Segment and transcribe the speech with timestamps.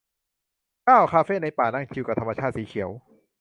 [0.85, 2.89] เก้า คาเฟ่ในป่า นั่งชิลกับธรรมชาติสีเขียว